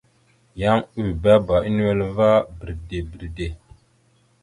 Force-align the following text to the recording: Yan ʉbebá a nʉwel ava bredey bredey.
Yan 0.59 0.79
ʉbebá 1.05 1.55
a 1.65 1.69
nʉwel 1.75 2.01
ava 2.07 2.27
bredey 2.59 3.03
bredey. 3.11 3.53